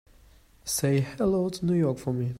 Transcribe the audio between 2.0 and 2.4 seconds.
me.